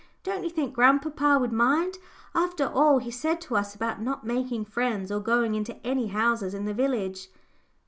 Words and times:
Don't 0.23 0.43
you 0.43 0.49
think 0.49 0.73
grandpapa 0.73 1.37
would 1.39 1.51
mind, 1.51 1.99
after 2.33 2.65
all 2.65 2.97
he 2.97 3.11
said 3.11 3.39
to 3.41 3.55
us 3.55 3.75
about 3.75 4.01
not 4.01 4.25
making 4.25 4.65
friends, 4.65 5.11
or 5.11 5.19
going 5.19 5.53
into 5.53 5.77
any 5.85 6.07
houses 6.07 6.55
in 6.55 6.65
the 6.65 6.73
village?" 6.73 7.27